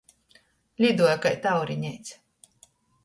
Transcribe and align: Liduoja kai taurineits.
Liduoja 0.85 1.17
kai 1.25 1.33
taurineits. 1.43 2.19